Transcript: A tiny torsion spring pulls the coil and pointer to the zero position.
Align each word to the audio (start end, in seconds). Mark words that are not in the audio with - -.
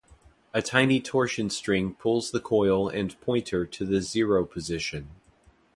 A 0.51 0.63
tiny 0.63 0.99
torsion 0.99 1.51
spring 1.51 1.93
pulls 1.93 2.31
the 2.31 2.39
coil 2.39 2.89
and 2.89 3.21
pointer 3.21 3.67
to 3.67 3.85
the 3.85 4.01
zero 4.01 4.45
position. 4.45 5.11